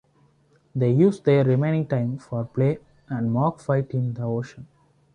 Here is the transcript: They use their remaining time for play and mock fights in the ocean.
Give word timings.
They 0.73 0.89
use 0.89 1.19
their 1.19 1.43
remaining 1.43 1.85
time 1.87 2.17
for 2.17 2.43
play 2.43 2.79
and 3.07 3.31
mock 3.31 3.59
fights 3.59 3.93
in 3.93 4.15
the 4.15 4.23
ocean. 4.23 4.65